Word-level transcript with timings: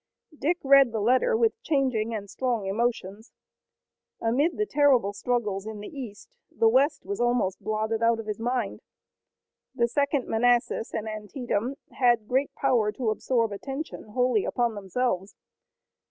Dick 0.35 0.57
read 0.63 0.91
the 0.91 0.99
letter 0.99 1.37
with 1.37 1.61
changing 1.61 2.11
and 2.11 2.27
strong 2.27 2.65
emotions. 2.65 3.31
Amid 4.19 4.57
the 4.57 4.65
terrible 4.65 5.13
struggles 5.13 5.67
in 5.67 5.79
the 5.79 5.95
east, 5.95 6.27
the 6.49 6.67
west 6.67 7.05
was 7.05 7.21
almost 7.21 7.61
blotted 7.63 8.01
out 8.01 8.19
of 8.19 8.25
his 8.25 8.39
mind. 8.39 8.79
The 9.75 9.87
Second 9.87 10.27
Manassas 10.27 10.91
and 10.91 11.07
Antietam 11.07 11.75
had 11.91 12.27
great 12.27 12.51
power 12.55 12.91
to 12.93 13.11
absorb 13.11 13.51
attention 13.51 14.05
wholly 14.15 14.43
upon 14.43 14.73
themselves. 14.73 15.35